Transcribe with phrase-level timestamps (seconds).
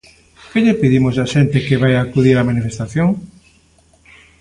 [0.49, 3.09] Que lle pedimos á xente que vai acudir á manifestación?